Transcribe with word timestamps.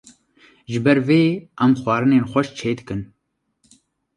Ji 0.71 0.79
ber 0.85 0.99
vê 1.07 1.21
em 1.63 1.71
xwarinên 1.81 2.25
xweş 2.31 2.47
çê 2.57 2.71
dikin 2.77 3.01